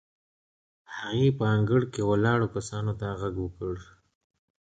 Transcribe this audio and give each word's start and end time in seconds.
هغې 0.97 1.27
په 1.37 1.43
انګړ 1.55 1.81
کې 1.93 2.01
ولاړو 2.09 2.47
کسانو 2.55 2.91
ته 2.99 3.05
غږ 3.19 3.37
کړ. 3.57 3.75